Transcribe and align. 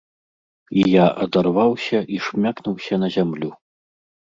І 0.83 0.85
я 0.91 1.03
адарваўся 1.25 1.99
і 2.17 2.23
шмякнуўся 2.25 2.93
на 3.05 3.13
зямлю. 3.19 3.49